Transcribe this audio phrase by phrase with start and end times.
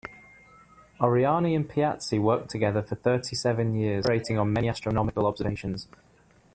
[0.99, 5.87] Oriani and Piazzi worked together for thirty-seven years, cooperating on many astronomical observations.